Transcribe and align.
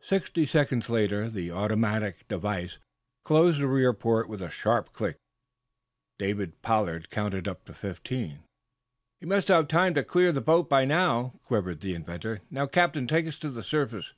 Sixty 0.00 0.46
seconds 0.46 0.88
later 0.88 1.28
the 1.28 1.50
automatic 1.50 2.26
device 2.28 2.78
closed 3.24 3.60
the 3.60 3.66
rear 3.68 3.92
port 3.92 4.26
with 4.26 4.40
a 4.40 4.48
sharp 4.48 4.94
click. 4.94 5.18
David 6.18 6.62
Pollard 6.62 7.10
counted 7.10 7.46
up 7.46 7.66
to 7.66 7.74
fifteen. 7.74 8.44
"He 9.20 9.26
must 9.26 9.48
have 9.48 9.64
had 9.64 9.68
time 9.68 9.92
to 9.92 10.00
get 10.00 10.08
clear 10.08 10.30
of 10.30 10.34
the 10.34 10.40
boat," 10.40 10.70
quivered 11.42 11.80
the 11.80 11.92
inventor. 11.94 12.40
"Now, 12.50 12.66
captain, 12.66 13.06
take 13.06 13.26
us 13.28 13.38
to 13.40 13.50
the 13.50 13.62
surface." 13.62 14.14